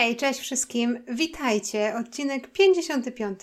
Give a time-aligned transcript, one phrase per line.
[0.00, 1.04] Hej, cześć wszystkim.
[1.08, 1.94] Witajcie.
[2.00, 3.40] Odcinek 55.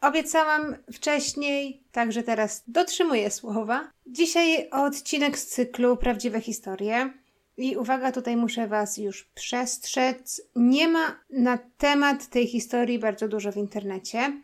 [0.00, 3.90] Obiecałam wcześniej, także teraz dotrzymuję słowa.
[4.06, 7.12] Dzisiaj odcinek z cyklu Prawdziwe historie.
[7.56, 10.42] I uwaga, tutaj muszę Was już przestrzec.
[10.56, 14.42] Nie ma na temat tej historii bardzo dużo w internecie.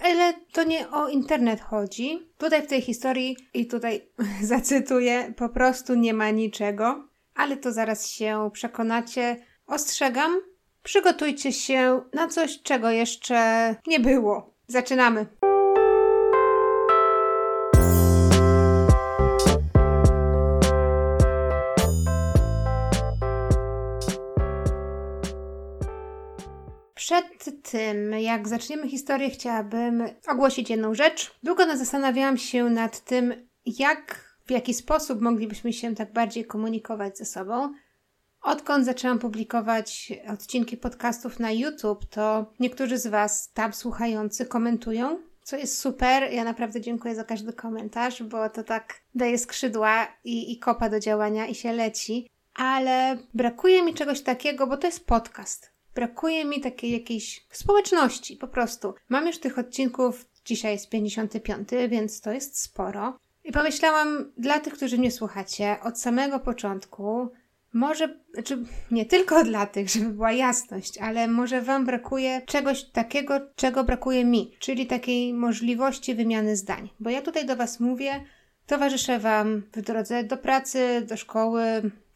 [0.00, 2.28] Ale to nie o internet chodzi.
[2.38, 4.08] Tutaj w tej historii, i tutaj
[4.42, 7.08] zacytuję, po prostu nie ma niczego.
[7.34, 9.36] Ale to zaraz się przekonacie.
[9.66, 10.40] Ostrzegam,
[10.86, 14.54] przygotujcie się na coś, czego jeszcze nie było.
[14.66, 15.26] Zaczynamy.
[26.94, 31.34] Przed tym, jak zaczniemy historię, chciałabym ogłosić jedną rzecz.
[31.42, 37.24] Długo zastanawiałam się nad tym, jak, w jaki sposób moglibyśmy się tak bardziej komunikować ze
[37.24, 37.74] sobą.
[38.46, 45.56] Odkąd zaczęłam publikować odcinki podcastów na YouTube, to niektórzy z Was tam słuchający komentują, co
[45.56, 46.32] jest super.
[46.32, 51.00] Ja naprawdę dziękuję za każdy komentarz, bo to tak daje skrzydła i, i kopa do
[51.00, 52.30] działania i się leci.
[52.54, 55.70] Ale brakuje mi czegoś takiego, bo to jest podcast.
[55.94, 58.94] Brakuje mi takiej jakiejś społeczności, po prostu.
[59.08, 63.18] Mam już tych odcinków, dzisiaj jest 55, więc to jest sporo.
[63.44, 67.30] I pomyślałam, dla tych, którzy mnie słuchacie, od samego początku,
[67.76, 68.58] może, znaczy
[68.90, 74.24] nie tylko dla tych, żeby była jasność, ale może Wam brakuje czegoś takiego, czego brakuje
[74.24, 76.90] mi, czyli takiej możliwości wymiany zdań.
[77.00, 78.24] Bo ja tutaj do Was mówię,
[78.66, 81.62] towarzyszę Wam w drodze do pracy, do szkoły,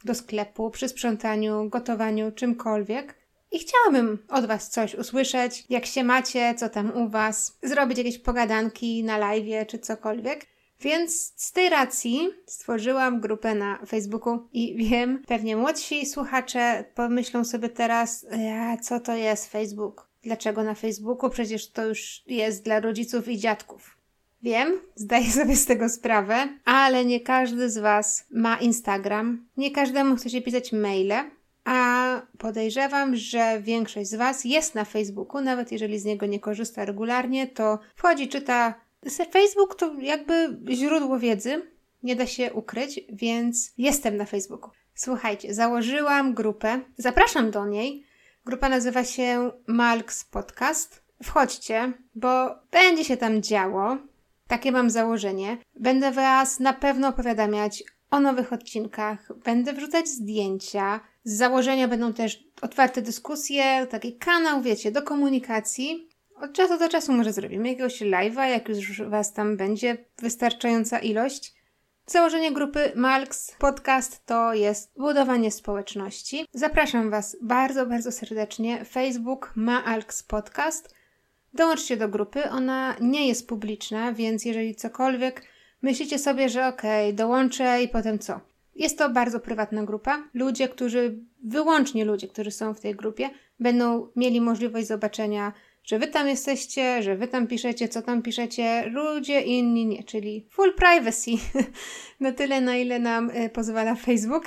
[0.05, 3.15] do sklepu, przy sprzątaniu, gotowaniu, czymkolwiek.
[3.53, 8.19] I chciałabym od Was coś usłyszeć, jak się macie, co tam u Was, zrobić jakieś
[8.19, 10.47] pogadanki na live czy cokolwiek.
[10.81, 17.69] Więc z tej racji stworzyłam grupę na Facebooku i wiem, pewnie młodsi słuchacze pomyślą sobie
[17.69, 18.27] teraz,
[18.61, 20.11] a co to jest Facebook?
[20.23, 21.31] Dlaczego na Facebooku?
[21.31, 23.97] Przecież to już jest dla rodziców i dziadków.
[24.43, 30.17] Wiem, zdaję sobie z tego sprawę, ale nie każdy z Was ma Instagram, nie każdemu
[30.17, 31.31] chce się pisać maile,
[31.65, 36.85] a podejrzewam, że większość z Was jest na Facebooku, nawet jeżeli z niego nie korzysta
[36.85, 38.75] regularnie, to wchodzi, czyta
[39.33, 41.63] Facebook to jakby źródło wiedzy,
[42.03, 44.71] nie da się ukryć, więc jestem na Facebooku.
[44.95, 48.05] Słuchajcie, założyłam grupę, zapraszam do niej.
[48.45, 51.03] Grupa nazywa się Malks Podcast.
[51.23, 53.97] Wchodźcie, bo będzie się tam działo.
[54.49, 55.59] Takie mam założenie.
[55.75, 61.01] Będę Was na pewno opowiadamiać o nowych odcinkach, będę wrzucać zdjęcia.
[61.25, 66.09] Z założenia będą też otwarte dyskusje, taki kanał, wiecie, do komunikacji.
[66.41, 71.55] Od czasu do czasu może zrobimy jakiegoś live'a, jak już Was tam będzie wystarczająca ilość.
[72.07, 76.47] Założenie grupy Malks Podcast to jest budowanie społeczności.
[76.53, 78.85] Zapraszam Was bardzo, bardzo serdecznie.
[78.85, 80.95] Facebook Malks Podcast.
[81.55, 82.51] Dołączcie do grupy.
[82.51, 85.43] Ona nie jest publiczna, więc jeżeli cokolwiek
[85.83, 88.41] myślicie sobie, że okej, okay, dołączę i potem co?
[88.75, 90.23] Jest to bardzo prywatna grupa.
[90.35, 93.31] Ludzie, którzy, wyłącznie ludzie, którzy są w tej grupie,
[93.61, 95.53] będą mieli możliwość zobaczenia
[95.85, 100.47] że wy tam jesteście, że wy tam piszecie, co tam piszecie, ludzie inni nie, czyli
[100.51, 101.31] full privacy
[102.21, 104.45] na tyle, na ile nam y, pozwala Facebook.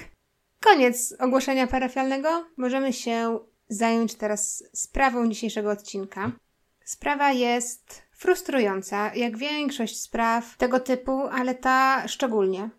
[0.59, 2.45] Koniec ogłoszenia parafialnego.
[2.57, 6.31] Możemy się zająć teraz sprawą dzisiejszego odcinka.
[6.85, 12.69] Sprawa jest frustrująca, jak większość spraw tego typu, ale ta szczególnie.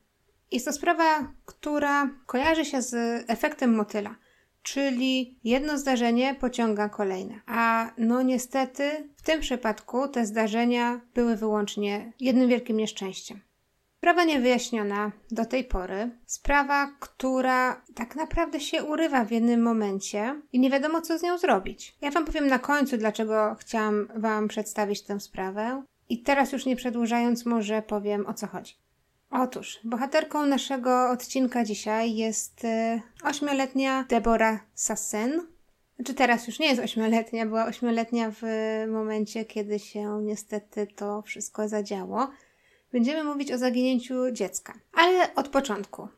[0.53, 2.95] Jest to sprawa, która kojarzy się z
[3.31, 4.17] efektem motyla
[4.65, 7.41] czyli jedno zdarzenie pociąga kolejne.
[7.47, 13.41] A no niestety w tym przypadku te zdarzenia były wyłącznie jednym wielkim nieszczęściem.
[13.99, 20.61] Sprawa niewyjaśniona do tej pory, sprawa, która tak naprawdę się urywa w jednym momencie i
[20.61, 21.97] nie wiadomo, co z nią zrobić.
[22.01, 25.83] Ja Wam powiem na końcu, dlaczego chciałam Wam przedstawić tę sprawę.
[26.09, 28.84] I teraz już nie przedłużając, może powiem o co chodzi.
[29.37, 35.47] Otóż, bohaterką naszego odcinka dzisiaj jest y, ośmioletnia Deborah Sassen.
[35.97, 38.43] Znaczy teraz już nie jest ośmioletnia, była ośmioletnia w
[38.89, 42.29] momencie, kiedy się niestety to wszystko zadziało.
[42.93, 44.73] Będziemy mówić o zaginięciu dziecka.
[44.93, 46.09] Ale od początku.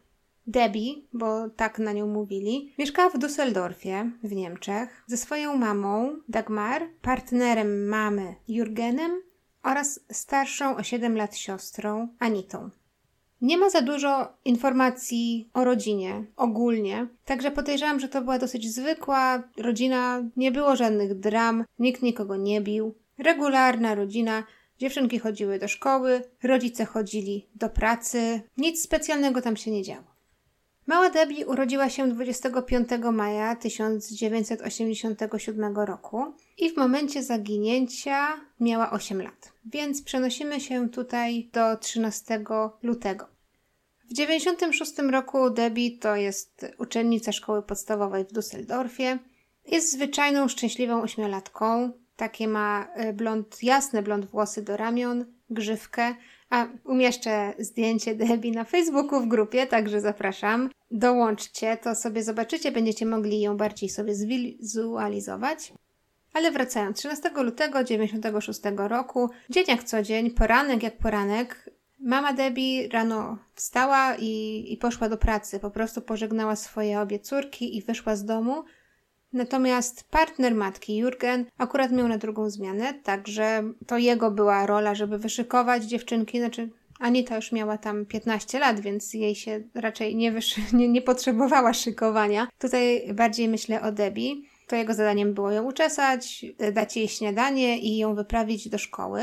[0.46, 6.82] Debbie, bo tak na nią mówili, mieszkała w Düsseldorfie w Niemczech ze swoją mamą Dagmar,
[7.02, 9.23] partnerem mamy Jurgenem
[9.62, 12.70] oraz starszą o 7 lat siostrą Anitą.
[13.41, 19.43] Nie ma za dużo informacji o rodzinie ogólnie, także podejrzewam, że to była dosyć zwykła
[19.56, 22.94] rodzina, nie było żadnych dram, nikt nikogo nie bił.
[23.19, 24.44] Regularna rodzina,
[24.79, 30.16] dziewczynki chodziły do szkoły, rodzice chodzili do pracy, nic specjalnego tam się nie działo.
[30.87, 38.27] Mała Debbie urodziła się 25 maja 1987 roku i w momencie zaginięcia
[38.61, 39.53] miała 8 lat.
[39.65, 42.44] Więc przenosimy się tutaj do 13
[42.83, 43.27] lutego.
[44.11, 49.19] W 96 roku Debbie to jest uczennica szkoły podstawowej w Düsseldorfie.
[49.67, 51.93] Jest zwyczajną, szczęśliwą ośmiolatką.
[52.17, 56.15] Takie ma e, blond, jasne blond włosy do ramion, grzywkę,
[56.50, 60.70] a umieszczę zdjęcie Debbie na Facebooku w grupie, także zapraszam.
[60.90, 65.72] Dołączcie, to sobie zobaczycie, będziecie mogli ją bardziej sobie zwizualizować.
[66.32, 71.70] Ale wracając, 13 lutego 96 roku, dzień jak co dzień, poranek jak poranek,
[72.00, 75.60] mama Debbie rano wstała i, i poszła do pracy.
[75.60, 78.64] Po prostu pożegnała swoje obie córki i wyszła z domu.
[79.37, 85.19] Natomiast partner matki, Jurgen, akurat miał na drugą zmianę, także to jego była rola, żeby
[85.19, 90.33] wyszykować dziewczynki, znaczy Anita już miała tam 15 lat, więc jej się raczej nie,
[90.73, 92.49] nie, nie potrzebowała szykowania.
[92.59, 94.35] Tutaj bardziej myślę o Debbie.
[94.67, 99.23] To jego zadaniem było ją uczesać, dać jej śniadanie i ją wyprawić do szkoły.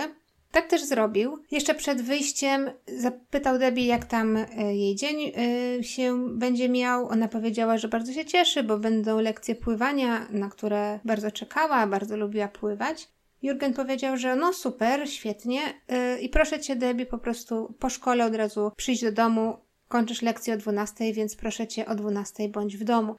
[0.53, 1.43] Tak też zrobił.
[1.51, 5.31] Jeszcze przed wyjściem zapytał Debbie, jak tam e, jej dzień
[5.79, 7.07] e, się będzie miał.
[7.07, 12.17] Ona powiedziała, że bardzo się cieszy, bo będą lekcje pływania, na które bardzo czekała, bardzo
[12.17, 13.09] lubiła pływać.
[13.41, 18.25] Jurgen powiedział, że no super, świetnie e, i proszę cię, Debbie, po prostu po szkole
[18.25, 19.57] od razu przyjść do domu.
[19.87, 23.15] Kończysz lekcję o 12, więc proszę cię o 12 bądź w domu.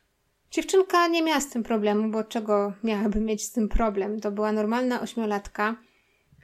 [0.50, 4.20] Dziewczynka nie miała z tym problemu, bo czego miałaby mieć z tym problem?
[4.20, 5.76] To była normalna ośmiolatka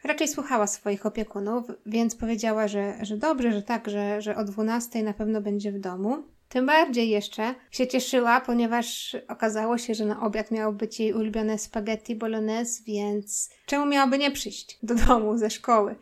[0.05, 5.03] Raczej słuchała swoich opiekunów, więc powiedziała, że, że dobrze, że tak, że, że o 12
[5.03, 6.23] na pewno będzie w domu.
[6.49, 11.59] Tym bardziej jeszcze się cieszyła, ponieważ okazało się, że na obiad miało być jej ulubione
[11.59, 15.97] spaghetti bolognese, więc czemu miałaby nie przyjść do domu ze szkoły?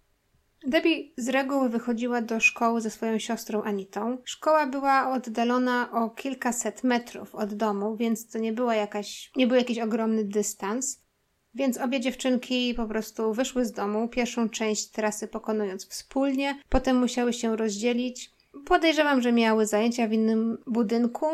[0.66, 4.18] Debbie z reguły wychodziła do szkoły ze swoją siostrą Anitą.
[4.24, 9.56] Szkoła była oddalona o kilkaset metrów od domu, więc to nie była jakaś, nie był
[9.56, 11.07] jakiś ogromny dystans.
[11.54, 17.32] Więc obie dziewczynki po prostu wyszły z domu, pierwszą część trasy pokonując wspólnie, potem musiały
[17.32, 18.30] się rozdzielić.
[18.66, 21.26] Podejrzewam, że miały zajęcia w innym budynku,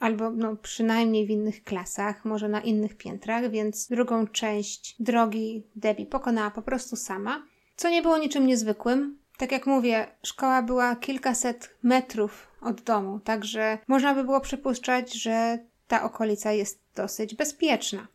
[0.00, 6.06] albo no, przynajmniej w innych klasach, może na innych piętrach, więc drugą część drogi Debbie
[6.06, 7.42] pokonała po prostu sama,
[7.76, 9.18] co nie było niczym niezwykłym.
[9.38, 15.58] Tak jak mówię, szkoła była kilkaset metrów od domu, także można by było przypuszczać, że
[15.88, 18.06] ta okolica jest dosyć bezpieczna.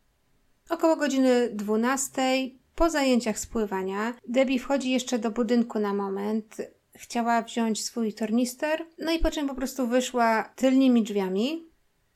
[0.69, 2.21] Około godziny 12
[2.75, 6.57] po zajęciach spływania Debbie wchodzi jeszcze do budynku na moment.
[6.95, 11.65] Chciała wziąć swój tornister, no i po czym po prostu wyszła tylnymi drzwiami.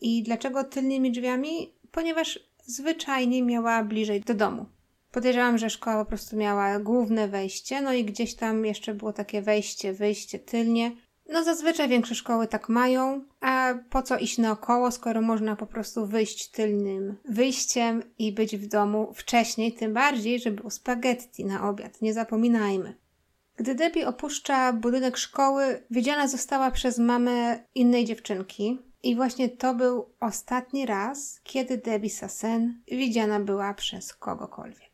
[0.01, 1.73] I dlaczego tylnymi drzwiami?
[1.91, 4.65] Ponieważ zwyczajnie miała bliżej do domu.
[5.11, 9.41] Podejrzewam, że szkoła po prostu miała główne wejście, no i gdzieś tam jeszcze było takie
[9.41, 10.91] wejście, wyjście tylnie.
[11.31, 16.05] No zazwyczaj większe szkoły tak mają, a po co iść naokoło, skoro można po prostu
[16.05, 22.01] wyjść tylnym wyjściem i być w domu wcześniej, tym bardziej, że było spaghetti na obiad,
[22.01, 22.95] nie zapominajmy.
[23.55, 28.79] Gdy Debbie opuszcza budynek szkoły, widziana została przez mamę innej dziewczynki.
[29.03, 34.88] I właśnie to był ostatni raz, kiedy Debbie Sassen widziana była przez kogokolwiek.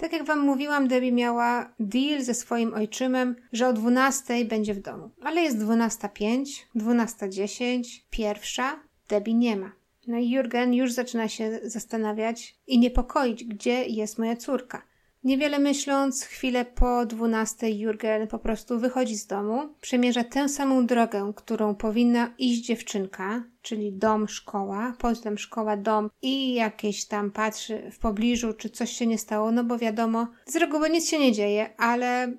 [0.00, 4.80] Tak jak Wam mówiłam, Debbie miała deal ze swoim ojczymem, że o 12 będzie w
[4.80, 5.10] domu.
[5.22, 6.44] Ale jest 12.05,
[6.76, 9.72] 12.10, pierwsza, Debbie nie ma.
[10.06, 14.82] No i Jurgen już zaczyna się zastanawiać i niepokoić, gdzie jest moja córka.
[15.24, 21.32] Niewiele myśląc, chwilę po dwunastej Jurgen po prostu wychodzi z domu, przemierza tę samą drogę,
[21.36, 27.98] którą powinna iść dziewczynka, czyli dom, szkoła, potem szkoła, dom i jakieś tam patrzy w
[27.98, 31.76] pobliżu, czy coś się nie stało, no bo wiadomo, z reguły nic się nie dzieje,
[31.76, 32.32] ale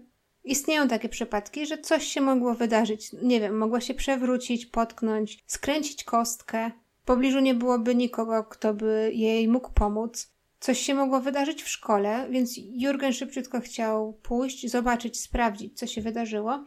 [0.43, 3.11] istnieją takie przypadki, że coś się mogło wydarzyć.
[3.23, 6.71] Nie wiem, mogła się przewrócić, potknąć, skręcić kostkę.
[7.01, 10.38] W pobliżu nie byłoby nikogo, kto by jej mógł pomóc.
[10.59, 16.01] Coś się mogło wydarzyć w szkole, więc Jurgen szybciutko chciał pójść, zobaczyć, sprawdzić, co się
[16.01, 16.63] wydarzyło.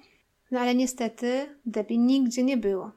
[0.51, 2.93] No ale niestety Debbie nigdzie nie było.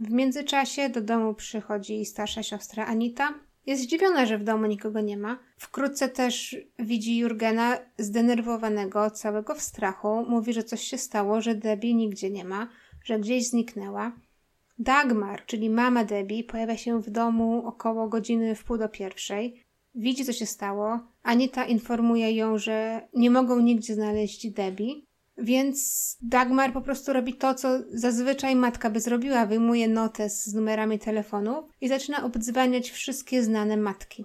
[0.00, 3.34] W międzyczasie do domu przychodzi starsza siostra Anita.
[3.66, 5.38] Jest zdziwiona, że w domu nikogo nie ma.
[5.58, 10.24] Wkrótce też widzi Jurgena zdenerwowanego, całego w strachu.
[10.28, 12.68] Mówi, że coś się stało, że Debbie nigdzie nie ma,
[13.04, 14.12] że gdzieś zniknęła.
[14.78, 19.64] Dagmar, czyli mama Debbie, pojawia się w domu około godziny w pół do pierwszej.
[19.94, 21.00] Widzi, co się stało.
[21.22, 24.94] Anita informuje ją, że nie mogą nigdzie znaleźć Debbie,
[25.38, 29.46] więc Dagmar po prostu robi to, co zazwyczaj matka by zrobiła.
[29.46, 34.24] Wyjmuje notes z numerami telefonów i zaczyna obdzwaniać wszystkie znane matki.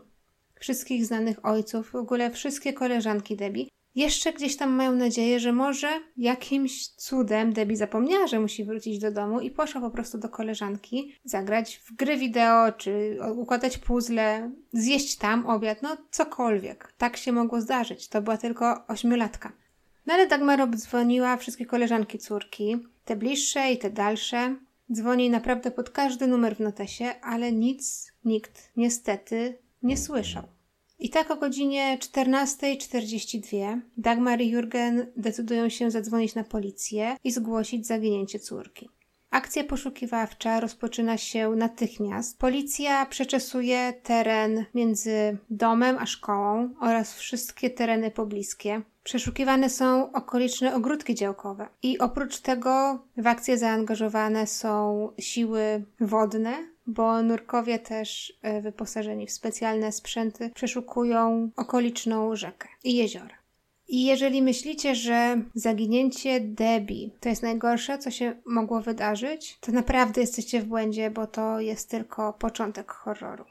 [0.59, 3.65] Wszystkich znanych ojców, w ogóle wszystkie koleżanki Debbie.
[3.98, 9.12] Jeszcze gdzieś tam mają nadzieję, że może jakimś cudem Debbie zapomniała, że musi wrócić do
[9.12, 15.16] domu i poszła po prostu do koleżanki zagrać w gry wideo, czy układać puzzle, zjeść
[15.16, 16.94] tam obiad, no cokolwiek.
[16.98, 18.08] Tak się mogło zdarzyć.
[18.08, 19.51] To była tylko ośmiolatka.
[20.06, 24.56] No ale Dagmar obdzwoniła wszystkie koleżanki córki, te bliższe i te dalsze.
[24.92, 30.57] Dzwoni naprawdę pod każdy numer w notesie, ale nic nikt niestety nie słyszał.
[31.00, 37.88] I tak o godzinie 14.42 Dagmar i Jurgen decydują się zadzwonić na policję i zgłosić
[37.88, 38.89] zaginięcie córki.
[39.32, 42.39] Akcja poszukiwawcza rozpoczyna się natychmiast.
[42.39, 48.82] Policja przeczesuje teren między domem a szkołą oraz wszystkie tereny pobliskie.
[49.04, 51.68] Przeszukiwane są okoliczne ogródki działkowe.
[51.84, 59.32] I oprócz tego w akcję zaangażowane są siły wodne, bo nurkowie też e, wyposażeni w
[59.32, 63.38] specjalne sprzęty przeszukują okoliczną rzekę i jeziora.
[63.88, 70.22] I jeżeli myślicie, że zaginięcie Debbie to jest najgorsze, co się mogło wydarzyć, to naprawdę
[70.22, 73.46] jesteście w błędzie, bo to jest tylko początek horroru.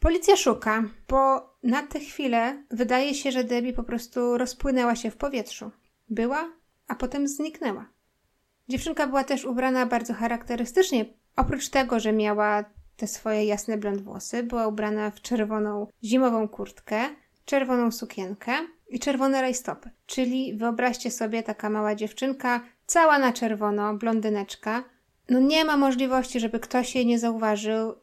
[0.00, 5.16] Policja szuka, bo na tę chwilę wydaje się, że Debbie po prostu rozpłynęła się w
[5.16, 5.70] powietrzu.
[6.08, 6.52] Była,
[6.88, 7.86] a potem zniknęła.
[8.68, 11.04] Dziewczynka była też ubrana bardzo charakterystycznie.
[11.36, 12.64] Oprócz tego, że miała
[12.96, 17.00] te swoje jasne blond włosy, była ubrana w czerwoną zimową kurtkę,
[17.44, 18.52] czerwoną sukienkę
[18.88, 19.90] i czerwone rajstopy.
[20.06, 24.84] Czyli wyobraźcie sobie taka mała dziewczynka, cała na czerwono, blondyneczka.
[25.28, 27.94] No nie ma możliwości, żeby ktoś jej nie zauważył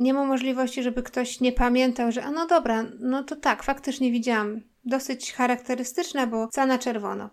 [0.00, 4.12] nie ma możliwości, żeby ktoś nie pamiętał, że a no dobra, no to tak, faktycznie
[4.12, 4.60] widziałam.
[4.84, 7.30] Dosyć charakterystyczna, bo cała na czerwono.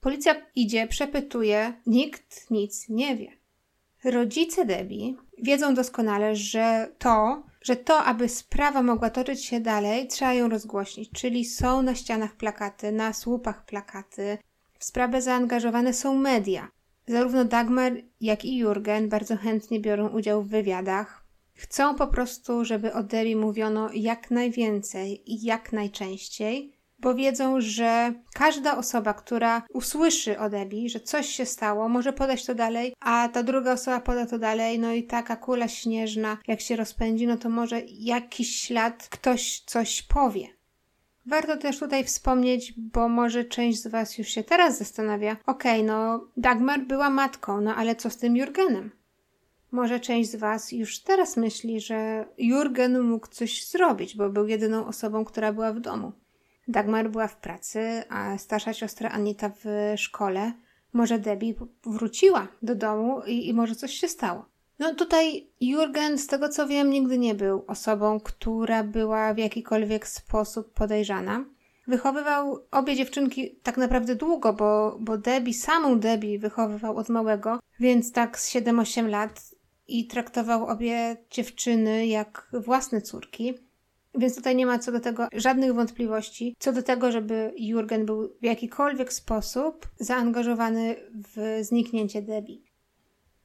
[0.00, 3.32] Policja idzie, przepytuje, nikt nic nie wie.
[4.06, 10.32] Rodzice Debbie wiedzą doskonale, że to, że to, aby sprawa mogła toczyć się dalej, trzeba
[10.32, 11.10] ją rozgłośnić.
[11.10, 14.38] Czyli są na ścianach plakaty, na słupach plakaty.
[14.78, 16.68] W sprawę zaangażowane są media.
[17.06, 22.92] Zarówno Dagmar, jak i Jurgen bardzo chętnie biorą udział w wywiadach, Chcą po prostu, żeby
[22.92, 30.38] o Debbie mówiono jak najwięcej i jak najczęściej, bo wiedzą, że każda osoba, która usłyszy
[30.38, 34.26] o Debbie, że coś się stało, może podać to dalej, a ta druga osoba poda
[34.26, 39.08] to dalej, no i taka kula śnieżna, jak się rozpędzi, no to może jakiś ślad
[39.10, 40.56] ktoś coś powie.
[41.26, 45.82] Warto też tutaj wspomnieć, bo może część z Was już się teraz zastanawia, okej, okay,
[45.82, 48.90] no Dagmar była matką, no ale co z tym Jurgenem?
[49.70, 54.86] Może część z Was już teraz myśli, że Jurgen mógł coś zrobić, bo był jedyną
[54.86, 56.12] osobą, która była w domu.
[56.68, 60.52] Dagmar była w pracy, a starsza siostra Anita w szkole.
[60.92, 61.54] Może Debbie
[61.86, 64.46] wróciła do domu i, i może coś się stało.
[64.78, 70.08] No tutaj Jurgen, z tego co wiem, nigdy nie był osobą, która była w jakikolwiek
[70.08, 71.44] sposób podejrzana.
[71.86, 78.12] Wychowywał obie dziewczynki tak naprawdę długo, bo, bo Debbie, samą Debbie wychowywał od małego, więc
[78.12, 79.40] tak z 7-8 lat
[79.88, 83.54] i traktował obie dziewczyny jak własne córki.
[84.18, 88.28] Więc tutaj nie ma co do tego żadnych wątpliwości, co do tego, żeby Jurgen był
[88.40, 90.96] w jakikolwiek sposób zaangażowany
[91.34, 92.58] w zniknięcie Debbie.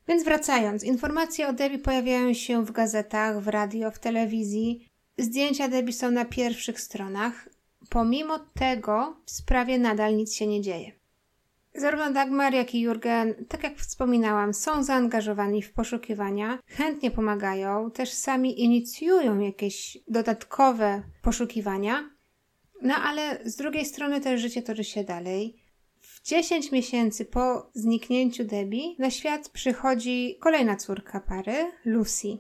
[0.07, 4.87] Więc wracając, informacje o Debbie pojawiają się w gazetach, w radio, w telewizji.
[5.17, 7.49] Zdjęcia Debbie są na pierwszych stronach.
[7.89, 11.00] Pomimo tego w sprawie nadal nic się nie dzieje.
[11.75, 18.13] Zarówno Dagmar, jak i Jurgen, tak jak wspominałam, są zaangażowani w poszukiwania, chętnie pomagają, też
[18.13, 22.09] sami inicjują jakieś dodatkowe poszukiwania.
[22.81, 25.61] No ale z drugiej strony też życie toczy się dalej.
[25.99, 32.37] W 10 miesięcy po zniknięciu Debbie na świat przychodzi kolejna córka pary, Lucy.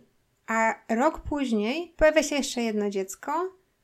[0.47, 3.31] A rok później pojawia się jeszcze jedno dziecko,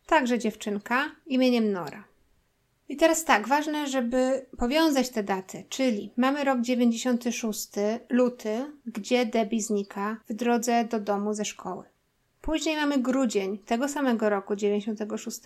[0.06, 2.07] także dziewczynka imieniem Nora.
[2.90, 7.70] I teraz tak, ważne, żeby powiązać te daty, czyli mamy rok 96,
[8.10, 11.84] luty, gdzie Debbie znika w drodze do domu ze szkoły.
[12.42, 15.40] Później mamy grudzień tego samego roku 96.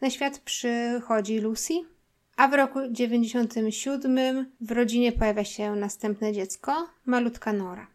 [0.00, 1.74] Na świat przychodzi Lucy,
[2.36, 7.86] a w roku 97 w rodzinie pojawia się następne dziecko, malutka Nora.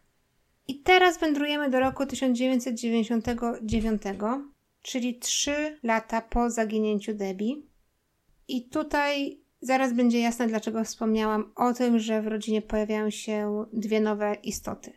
[0.68, 4.02] I teraz wędrujemy do roku 1999,
[4.82, 7.56] czyli 3 lata po zaginięciu Debbie.
[8.52, 14.00] I tutaj zaraz będzie jasne, dlaczego wspomniałam o tym, że w rodzinie pojawiają się dwie
[14.00, 14.92] nowe istoty.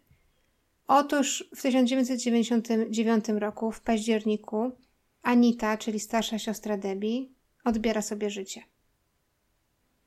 [0.87, 4.71] Otóż w 1999 roku, w październiku,
[5.21, 7.25] Anita, czyli starsza siostra Debbie,
[7.63, 8.61] odbiera sobie życie.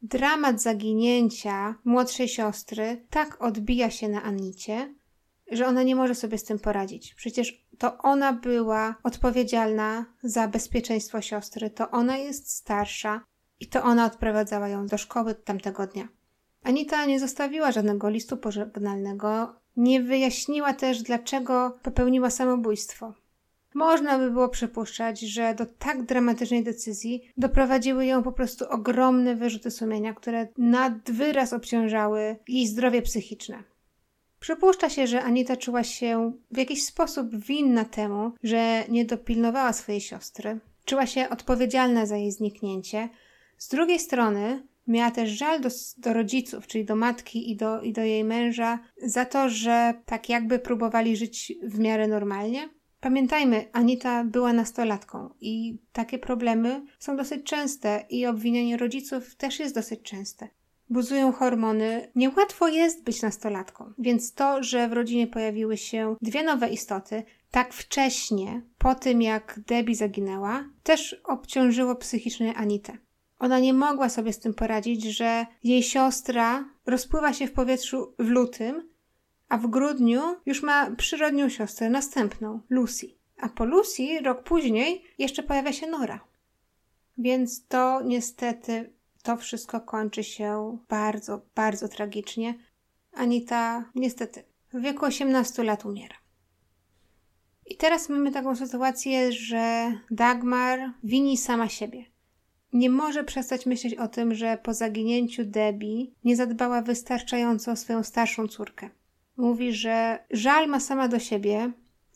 [0.02, 4.94] Dramat zaginięcia młodszej siostry tak odbija się na Anicie,
[5.52, 7.14] że ona nie może sobie z tym poradzić.
[7.14, 13.24] Przecież to ona była odpowiedzialna za bezpieczeństwo siostry, to ona jest starsza,
[13.60, 16.08] i to ona odprowadzała ją do szkoły tamtego dnia.
[16.62, 23.14] Anita nie zostawiła żadnego listu pożegnalnego, nie wyjaśniła też, dlaczego popełniła samobójstwo.
[23.74, 29.70] Można by było przypuszczać, że do tak dramatycznej decyzji doprowadziły ją po prostu ogromne wyrzuty
[29.70, 33.62] sumienia, które nad wyraz obciążały jej zdrowie psychiczne.
[34.40, 40.00] Przypuszcza się, że Anita czuła się w jakiś sposób winna temu, że nie dopilnowała swojej
[40.00, 40.58] siostry.
[40.84, 43.08] Czuła się odpowiedzialna za jej zniknięcie.
[43.58, 47.92] Z drugiej strony miała też żal do, do rodziców, czyli do matki i do, i
[47.92, 52.68] do jej męża, za to, że tak jakby próbowali żyć w miarę normalnie.
[53.00, 59.74] Pamiętajmy, Anita była nastolatką i takie problemy są dosyć częste i obwinianie rodziców też jest
[59.74, 60.48] dosyć częste.
[60.90, 66.68] Buzują hormony, niełatwo jest być nastolatką, więc to, że w rodzinie pojawiły się dwie nowe
[66.68, 72.98] istoty, tak wcześnie, po tym jak Debbie zaginęła, też obciążyło psychicznie Anitę.
[73.38, 78.28] Ona nie mogła sobie z tym poradzić, że jej siostra rozpływa się w powietrzu w
[78.28, 78.88] lutym,
[79.48, 83.06] a w grudniu już ma przyrodnią siostrę, następną, Lucy.
[83.40, 86.20] A po Lucy, rok później, jeszcze pojawia się Nora.
[87.18, 88.92] Więc to niestety,
[89.22, 92.54] to wszystko kończy się bardzo, bardzo tragicznie.
[93.12, 96.16] Anita niestety w wieku 18 lat umiera.
[97.66, 102.04] I teraz mamy taką sytuację, że Dagmar wini sama siebie.
[102.72, 108.02] Nie może przestać myśleć o tym, że po zaginięciu Debbie nie zadbała wystarczająco o swoją
[108.02, 108.90] starszą córkę.
[109.36, 111.72] Mówi, że żal ma sama do siebie,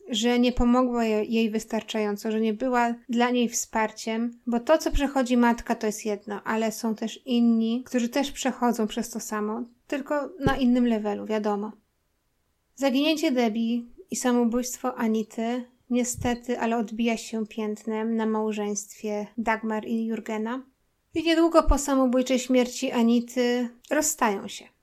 [0.09, 5.37] że nie pomogła jej wystarczająco, że nie była dla niej wsparciem, bo to, co przechodzi
[5.37, 10.29] matka, to jest jedno, ale są też inni, którzy też przechodzą przez to samo, tylko
[10.45, 11.71] na innym levelu, wiadomo.
[12.75, 13.81] Zaginięcie Debbie
[14.11, 20.63] i samobójstwo Anity niestety, ale odbija się piętnem na małżeństwie Dagmar i Jurgena.
[21.13, 24.73] I niedługo po samobójczej śmierci Anity rozstają się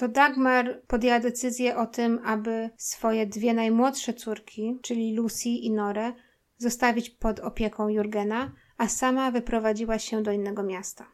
[0.00, 6.12] to Dagmar podjęła decyzję o tym, aby swoje dwie najmłodsze córki, czyli Lucy i Norę,
[6.58, 11.06] zostawić pod opieką Jurgena, a sama wyprowadziła się do innego miasta.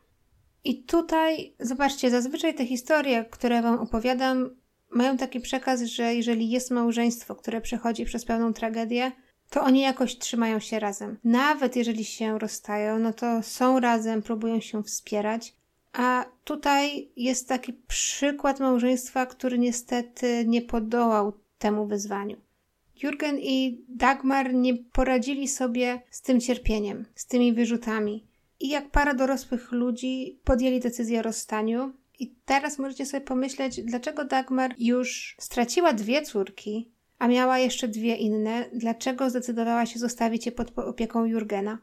[0.65, 4.51] I tutaj, zobaczcie, zazwyczaj te historie, które Wam opowiadam,
[4.97, 9.13] mają taki przekaz, że jeżeli jest małżeństwo, które przechodzi przez pewną tragedię,
[9.51, 11.19] to oni jakoś trzymają się razem.
[11.25, 15.55] Nawet jeżeli się rozstają, no to są razem, próbują się wspierać,
[15.93, 22.37] a tutaj jest taki przykład małżeństwa, który niestety nie podołał temu wyzwaniu.
[23.03, 28.27] Jurgen i Dagmar nie poradzili sobie z tym cierpieniem, z tymi wyrzutami.
[28.61, 31.93] I jak para dorosłych ludzi podjęli decyzję o rozstaniu.
[32.19, 38.17] I teraz możecie sobie pomyśleć, dlaczego Dagmar już straciła dwie córki, a miała jeszcze dwie
[38.17, 41.79] inne, dlaczego zdecydowała się zostawić je pod opieką Jurgena.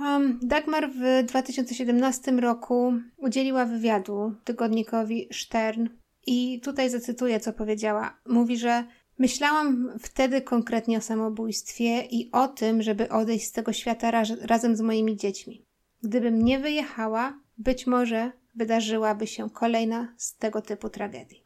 [0.00, 5.88] Um, Dagmar w 2017 roku udzieliła wywiadu tygodnikowi Stern
[6.26, 8.20] i tutaj zacytuję, co powiedziała.
[8.26, 8.84] Mówi, że
[9.18, 14.76] myślałam wtedy konkretnie o samobójstwie i o tym, żeby odejść z tego świata raz, razem
[14.76, 15.64] z moimi dziećmi.
[16.02, 21.44] Gdybym nie wyjechała, być może wydarzyłaby się kolejna z tego typu tragedii.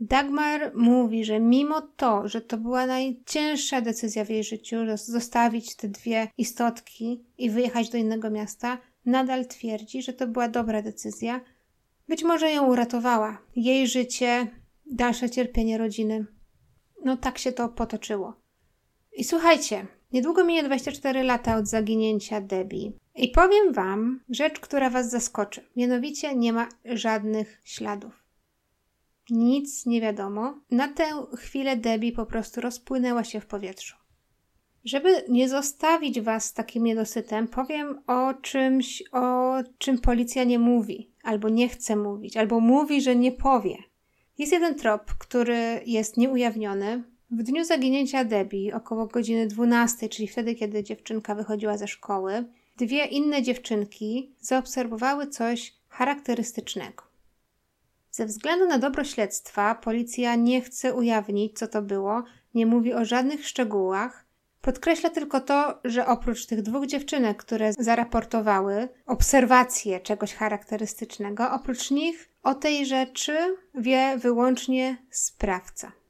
[0.00, 5.88] Dagmar mówi, że mimo to, że to była najcięższa decyzja w jej życiu, zostawić te
[5.88, 11.40] dwie istotki i wyjechać do innego miasta, nadal twierdzi, że to była dobra decyzja.
[12.08, 13.38] Być może ją uratowała.
[13.56, 14.46] Jej życie,
[14.86, 16.26] dalsze cierpienie rodziny.
[17.04, 18.34] No tak się to potoczyło.
[19.12, 22.92] I słuchajcie, niedługo minie 24 lata od zaginięcia Debbie.
[23.14, 25.60] I powiem Wam rzecz, która Was zaskoczy.
[25.76, 28.22] Mianowicie nie ma żadnych śladów.
[29.30, 30.60] Nic nie wiadomo.
[30.70, 31.04] Na tę
[31.36, 33.96] chwilę Debbie po prostu rozpłynęła się w powietrzu.
[34.84, 41.10] Żeby nie zostawić Was z takim niedosytem, powiem o czymś, o czym policja nie mówi,
[41.22, 43.76] albo nie chce mówić, albo mówi, że nie powie.
[44.38, 47.02] Jest jeden trop, który jest nieujawniony.
[47.32, 52.44] W dniu zaginięcia Debbie, około godziny 12, czyli wtedy, kiedy dziewczynka wychodziła ze szkoły,
[52.76, 57.02] dwie inne dziewczynki zaobserwowały coś charakterystycznego.
[58.10, 62.22] Ze względu na dobro śledztwa policja nie chce ujawnić, co to było,
[62.54, 64.26] nie mówi o żadnych szczegółach.
[64.62, 72.28] Podkreśla tylko to, że oprócz tych dwóch dziewczynek, które zaraportowały obserwacje czegoś charakterystycznego, oprócz nich
[72.42, 76.01] o tej rzeczy wie wyłącznie sprawca.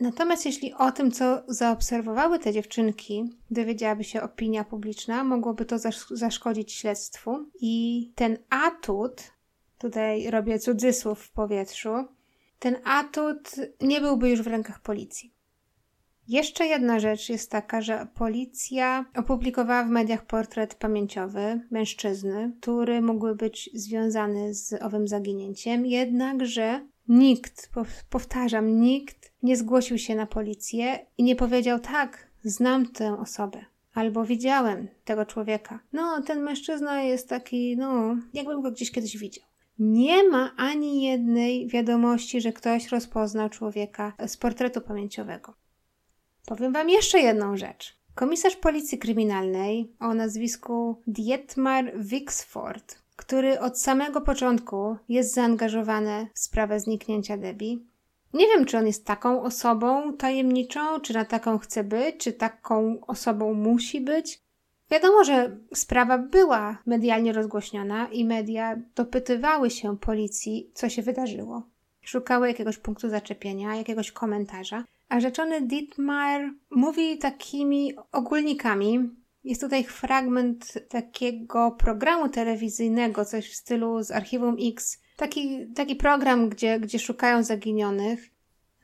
[0.00, 5.76] Natomiast jeśli o tym, co zaobserwowały te dziewczynki, dowiedziałaby się opinia publiczna, mogłoby to
[6.10, 9.22] zaszkodzić śledztwu i ten atut
[9.78, 11.90] tutaj robię cudzysłów w powietrzu,
[12.58, 15.34] ten atut nie byłby już w rękach policji.
[16.28, 23.34] Jeszcze jedna rzecz jest taka, że policja opublikowała w mediach portret pamięciowy mężczyzny, który mógłby
[23.34, 27.70] być związany z owym zaginięciem, jednakże nikt,
[28.10, 33.64] powtarzam, nikt nie zgłosił się na policję i nie powiedział tak, znam tę osobę.
[33.94, 35.80] Albo widziałem tego człowieka.
[35.92, 39.44] No, ten mężczyzna jest taki, no, jakbym go gdzieś kiedyś widział.
[39.78, 45.54] Nie ma ani jednej wiadomości, że ktoś rozpoznał człowieka z portretu pamięciowego.
[46.46, 47.96] Powiem Wam jeszcze jedną rzecz.
[48.14, 56.80] Komisarz Policji Kryminalnej o nazwisku Dietmar Wixford, który od samego początku jest zaangażowany w sprawę
[56.80, 57.78] zniknięcia Debbie.
[58.34, 62.98] Nie wiem, czy on jest taką osobą tajemniczą, czy na taką chce być, czy taką
[63.06, 64.40] osobą musi być.
[64.90, 71.62] Wiadomo, że sprawa była medialnie rozgłośniona i media dopytywały się policji, co się wydarzyło.
[72.02, 74.84] Szukały jakiegoś punktu zaczepienia, jakiegoś komentarza.
[75.08, 79.10] A rzeczony Dietmar mówi takimi ogólnikami.
[79.44, 85.03] Jest tutaj fragment takiego programu telewizyjnego, coś w stylu z archiwum X.
[85.16, 88.30] Taki, taki program, gdzie, gdzie szukają zaginionych.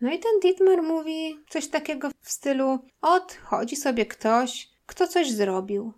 [0.00, 5.92] No i ten Dietmar mówi coś takiego w stylu: Odchodzi sobie ktoś, kto coś zrobił.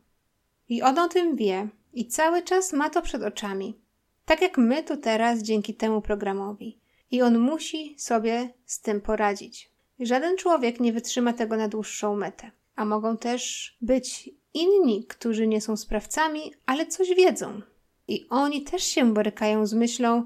[0.68, 3.78] I on o tym wie i cały czas ma to przed oczami.
[4.24, 6.78] Tak jak my tu teraz dzięki temu programowi.
[7.10, 9.70] I on musi sobie z tym poradzić.
[10.00, 12.50] Żaden człowiek nie wytrzyma tego na dłuższą metę.
[12.76, 17.60] A mogą też być inni, którzy nie są sprawcami, ale coś wiedzą.
[18.08, 20.24] I oni też się borykają z myślą,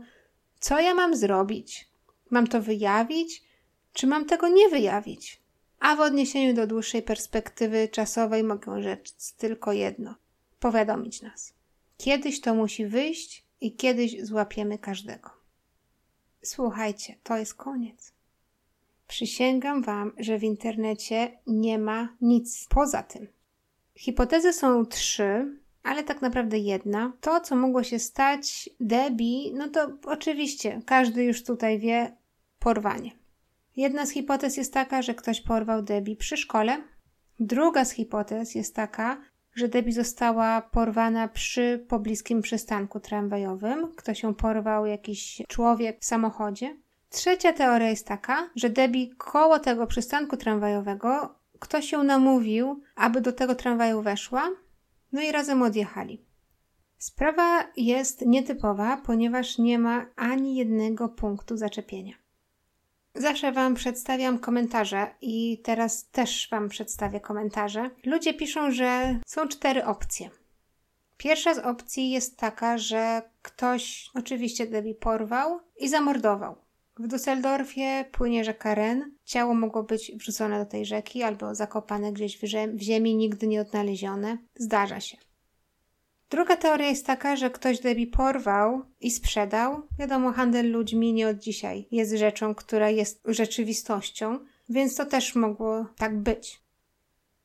[0.61, 1.89] co ja mam zrobić?
[2.31, 3.43] Mam to wyjawić,
[3.93, 5.41] czy mam tego nie wyjawić?
[5.81, 10.15] A w odniesieniu do dłuższej perspektywy czasowej mogę rzec tylko jedno:
[10.61, 11.53] powiadomić nas.
[11.99, 15.31] Kiedyś to musi wyjść i kiedyś złapiemy każdego.
[16.43, 18.13] Słuchajcie, to jest koniec.
[19.09, 23.29] Przysięgam Wam, że w internecie nie ma nic poza tym.
[23.95, 27.13] Hipotezy są trzy, ale tak naprawdę jedna.
[27.21, 32.17] To, co mogło się stać Debbie, no to oczywiście każdy już tutaj wie
[32.59, 33.11] porwanie.
[33.77, 36.83] Jedna z hipotez jest taka, że ktoś porwał Debbie przy szkole.
[37.41, 39.21] Druga z hipotez jest taka,
[39.55, 43.93] że Debbie została porwana przy pobliskim przystanku tramwajowym.
[43.97, 46.77] Ktoś ją porwał, jakiś człowiek w samochodzie.
[47.11, 53.33] Trzecia teoria jest taka, że Debbie koło tego przystanku tramwajowego ktoś ją namówił, aby do
[53.33, 54.51] tego tramwaju weszła,
[55.17, 56.25] no i razem odjechali.
[56.99, 62.15] Sprawa jest nietypowa, ponieważ nie ma ani jednego punktu zaczepienia.
[63.15, 67.91] Zawsze Wam przedstawiam komentarze i teraz też Wam przedstawię komentarze.
[68.05, 70.31] Ludzie piszą, że są cztery opcje.
[71.17, 76.66] Pierwsza z opcji jest taka, że ktoś oczywiście Debbie porwał i zamordował.
[76.99, 79.13] W Düsseldorfie płynie rzeka Ren.
[79.25, 82.47] Ciało mogło być wrzucone do tej rzeki albo zakopane gdzieś w,
[82.81, 84.39] ziemi, nigdy nie odnalezione.
[84.55, 85.17] Zdarza się.
[86.31, 89.83] Druga teoria jest taka, że ktoś Debbie porwał i sprzedał.
[89.99, 95.87] Wiadomo, handel ludźmi nie od dzisiaj jest rzeczą, która jest rzeczywistością, więc to też mogło
[95.97, 96.66] tak być.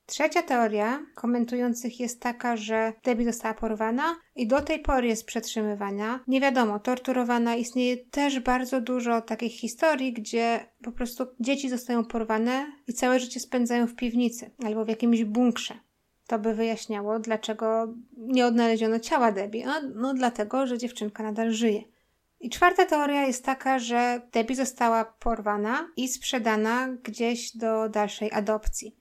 [0.06, 6.20] Trzecia teoria komentujących jest taka, że Debbie została porwana i do tej pory jest przetrzymywana.
[6.28, 7.56] Nie wiadomo, torturowana.
[7.56, 13.40] Istnieje też bardzo dużo takich historii, gdzie po prostu dzieci zostają porwane i całe życie
[13.40, 15.74] spędzają w piwnicy albo w jakimś bunkrze.
[16.28, 19.66] To by wyjaśniało, dlaczego nie odnaleziono ciała Debbie.
[19.66, 21.84] No, no dlatego, że dziewczynka nadal żyje.
[22.40, 29.01] I czwarta teoria jest taka, że Debbie została porwana i sprzedana gdzieś do dalszej adopcji.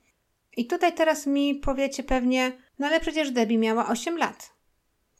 [0.61, 4.53] I tutaj teraz mi powiecie pewnie, no ale przecież Debbie miała 8 lat.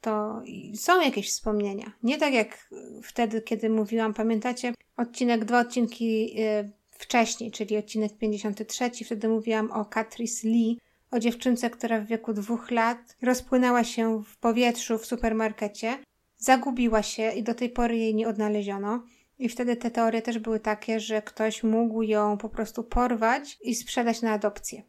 [0.01, 0.43] To
[0.75, 1.93] są jakieś wspomnienia.
[2.03, 2.71] Nie tak jak
[3.03, 8.91] wtedy, kiedy mówiłam, pamiętacie odcinek, dwa odcinki yy, wcześniej, czyli odcinek 53.
[9.05, 10.79] Wtedy mówiłam o Catrice Lee,
[11.11, 15.99] o dziewczynce, która w wieku dwóch lat rozpłynęła się w powietrzu w supermarkecie,
[16.39, 19.03] zagubiła się i do tej pory jej nie odnaleziono.
[19.39, 23.75] I wtedy te teorie też były takie, że ktoś mógł ją po prostu porwać i
[23.75, 24.83] sprzedać na adopcję.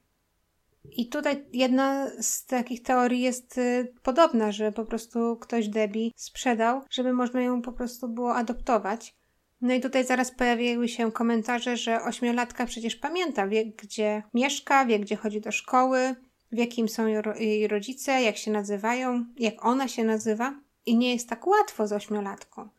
[0.92, 6.82] I tutaj jedna z takich teorii jest y, podobna, że po prostu ktoś Debbie sprzedał,
[6.90, 9.16] żeby można ją po prostu było adoptować.
[9.62, 15.00] No i tutaj zaraz pojawiły się komentarze, że ośmiolatka przecież pamięta, wie gdzie mieszka, wie
[15.00, 16.16] gdzie chodzi do szkoły,
[16.52, 17.08] wie kim są
[17.40, 20.54] jej rodzice, jak się nazywają, jak ona się nazywa.
[20.86, 22.70] I nie jest tak łatwo z ośmiolatką.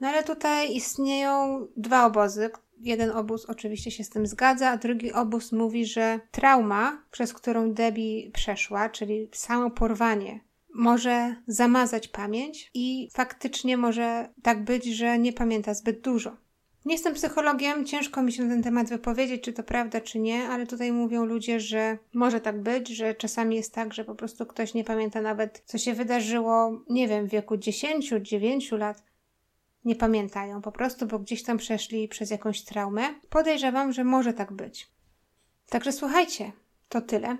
[0.00, 5.12] No ale tutaj istnieją dwa obozy, Jeden obóz oczywiście się z tym zgadza, a drugi
[5.12, 10.40] obóz mówi, że trauma, przez którą Debbie przeszła, czyli samo porwanie,
[10.74, 16.36] może zamazać pamięć i faktycznie może tak być, że nie pamięta zbyt dużo.
[16.84, 20.48] Nie jestem psychologiem, ciężko mi się na ten temat wypowiedzieć, czy to prawda, czy nie,
[20.48, 24.46] ale tutaj mówią ludzie, że może tak być, że czasami jest tak, że po prostu
[24.46, 29.09] ktoś nie pamięta nawet, co się wydarzyło, nie wiem, w wieku 10, 9 lat.
[29.84, 33.02] Nie pamiętają po prostu, bo gdzieś tam przeszli przez jakąś traumę.
[33.28, 34.90] Podejrzewam, że może tak być.
[35.68, 36.52] Także słuchajcie,
[36.88, 37.36] to tyle.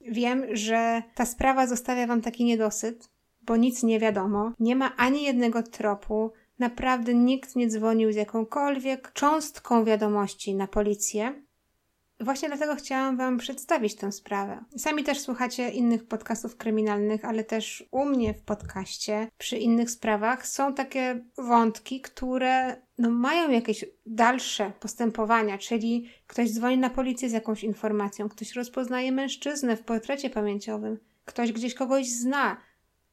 [0.00, 3.08] Wiem, że ta sprawa zostawia Wam taki niedosyt,
[3.42, 4.52] bo nic nie wiadomo.
[4.58, 11.43] Nie ma ani jednego tropu, Naprawdę nikt nie dzwonił z jakąkolwiek cząstką wiadomości na policję.
[12.20, 14.64] Właśnie dlatego chciałam Wam przedstawić tę sprawę.
[14.76, 20.46] Sami też słuchacie innych podcastów kryminalnych, ale też u mnie w podcaście przy innych sprawach
[20.46, 27.32] są takie wątki, które no, mają jakieś dalsze postępowania, czyli ktoś dzwoni na policję z
[27.32, 32.56] jakąś informacją, ktoś rozpoznaje mężczyznę w portrecie pamięciowym, ktoś gdzieś kogoś zna.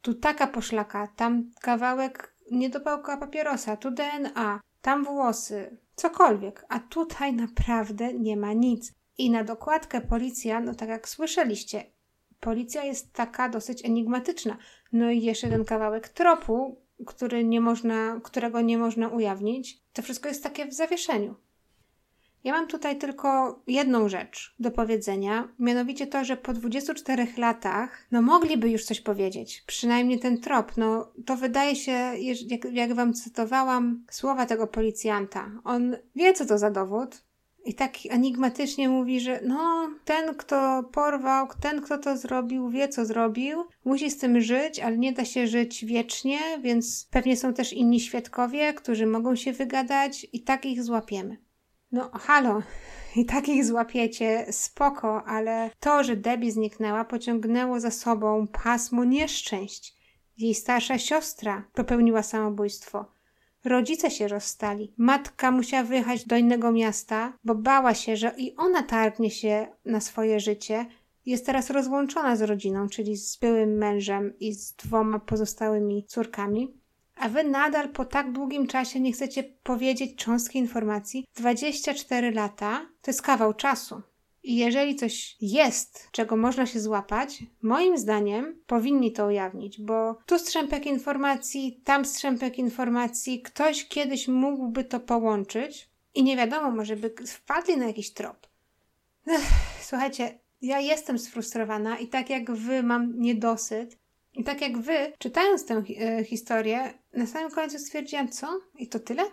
[0.01, 8.13] Tu taka poszlaka, tam kawałek niedopałka papierosa, tu DNA, tam włosy, cokolwiek, a tutaj naprawdę
[8.13, 8.93] nie ma nic.
[9.17, 11.83] I na dokładkę policja, no tak jak słyszeliście,
[12.39, 14.57] policja jest taka dosyć enigmatyczna.
[14.91, 20.29] No i jeszcze ten kawałek tropu, który nie można, którego nie można ujawnić, to wszystko
[20.29, 21.35] jest takie w zawieszeniu.
[22.43, 28.21] Ja mam tutaj tylko jedną rzecz do powiedzenia, mianowicie to, że po 24 latach, no
[28.21, 31.91] mogliby już coś powiedzieć, przynajmniej ten trop, no to wydaje się,
[32.47, 37.21] jak, jak wam cytowałam słowa tego policjanta, on wie co to za dowód,
[37.65, 43.05] i tak enigmatycznie mówi, że no, ten, kto porwał, ten, kto to zrobił, wie, co
[43.05, 47.73] zrobił, musi z tym żyć, ale nie da się żyć wiecznie, więc pewnie są też
[47.73, 51.37] inni świadkowie, którzy mogą się wygadać i tak ich złapiemy.
[51.91, 52.61] No, halo,
[53.15, 59.95] i takich złapiecie, spoko, ale to, że Debbie zniknęła, pociągnęło za sobą pasmo nieszczęść.
[60.37, 63.05] Jej starsza siostra popełniła samobójstwo.
[63.65, 64.93] Rodzice się rozstali.
[64.97, 70.01] Matka musiała wyjechać do innego miasta, bo bała się, że i ona targnie się na
[70.01, 70.85] swoje życie.
[71.25, 76.80] Jest teraz rozłączona z rodziną, czyli z byłym mężem i z dwoma pozostałymi córkami
[77.21, 81.27] a wy nadal po tak długim czasie nie chcecie powiedzieć cząstki informacji.
[81.35, 84.01] 24 lata to jest kawał czasu.
[84.43, 90.39] I jeżeli coś jest, czego można się złapać, moim zdaniem powinni to ujawnić, bo tu
[90.39, 97.13] strzępek informacji, tam strzępek informacji, ktoś kiedyś mógłby to połączyć i nie wiadomo, może by
[97.27, 98.47] wpadli na jakiś trop.
[99.27, 99.41] Ech,
[99.81, 104.00] słuchajcie, ja jestem sfrustrowana i tak jak wy mam niedosyt,
[104.33, 108.59] i tak jak wy, czytając tę e, historię, na samym końcu stwierdziłam, co?
[108.75, 109.23] I to tyle?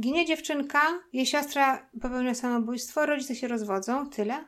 [0.00, 0.82] Ginie dziewczynka,
[1.12, 4.44] jej siostra popełnia samobójstwo, rodzice się rozwodzą, tyle?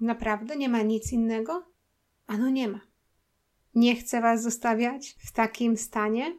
[0.00, 1.66] Naprawdę nie ma nic innego?
[2.26, 2.80] Ano nie ma.
[3.74, 6.38] Nie chcę was zostawiać w takim stanie,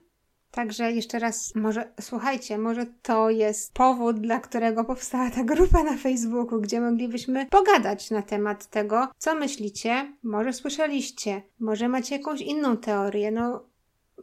[0.55, 5.97] Także jeszcze raz, może słuchajcie, może to jest powód, dla którego powstała ta grupa na
[5.97, 12.77] Facebooku, gdzie moglibyśmy pogadać na temat tego, co myślicie, może słyszeliście, może macie jakąś inną
[12.77, 13.31] teorię.
[13.31, 13.63] No,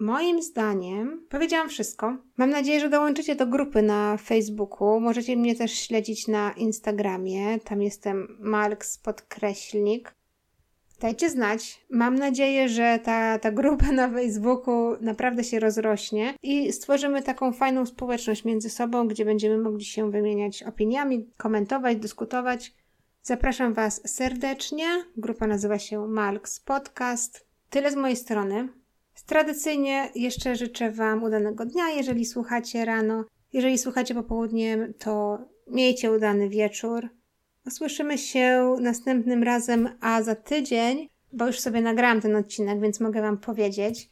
[0.00, 2.16] moim zdaniem powiedziałam wszystko.
[2.36, 5.00] Mam nadzieję, że dołączycie do grupy na Facebooku.
[5.00, 7.60] Możecie mnie też śledzić na Instagramie.
[7.60, 10.14] Tam jestem Malks podkreślnik.
[11.02, 11.80] Dajcie znać.
[11.90, 17.86] Mam nadzieję, że ta, ta grupa na Facebooku naprawdę się rozrośnie i stworzymy taką fajną
[17.86, 22.74] społeczność między sobą, gdzie będziemy mogli się wymieniać opiniami, komentować, dyskutować.
[23.22, 24.86] Zapraszam Was serdecznie.
[25.16, 27.46] Grupa nazywa się Malks Podcast.
[27.70, 28.68] Tyle z mojej strony.
[29.26, 33.24] Tradycyjnie jeszcze życzę Wam udanego dnia, jeżeli słuchacie rano.
[33.52, 37.08] Jeżeli słuchacie popołudniem, to miejcie udany wieczór.
[37.70, 43.22] Słyszymy się następnym razem, a za tydzień, bo już sobie nagrałam ten odcinek, więc mogę
[43.22, 44.10] Wam powiedzieć.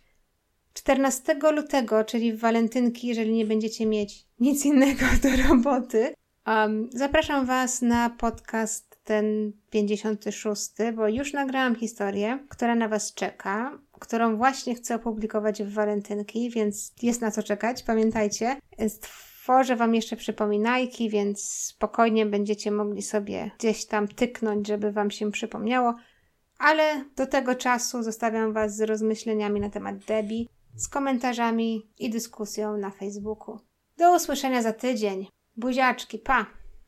[0.72, 6.14] 14 lutego, czyli w walentynki, jeżeli nie będziecie mieć nic innego do roboty,
[6.46, 13.78] um, zapraszam Was na podcast ten 56, bo już nagrałam historię, która na Was czeka,
[13.92, 18.56] którą właśnie chcę opublikować w walentynki, więc jest na co czekać, pamiętajcie.
[19.40, 25.31] Stworzę Wam jeszcze przypominajki, więc spokojnie będziecie mogli sobie gdzieś tam tyknąć, żeby Wam się
[25.31, 25.94] przypomniało.
[26.59, 32.76] Ale do tego czasu zostawiam Was z rozmyśleniami na temat Debbie, z komentarzami i dyskusją
[32.76, 33.59] na Facebooku.
[33.98, 35.26] Do usłyszenia za tydzień.
[35.57, 36.46] Buziaczki, pa!